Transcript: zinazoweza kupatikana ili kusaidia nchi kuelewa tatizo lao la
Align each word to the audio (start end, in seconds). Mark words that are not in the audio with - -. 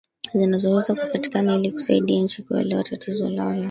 zinazoweza 0.33 0.95
kupatikana 0.95 1.55
ili 1.55 1.71
kusaidia 1.71 2.21
nchi 2.23 2.43
kuelewa 2.43 2.83
tatizo 2.83 3.29
lao 3.29 3.53
la 3.53 3.59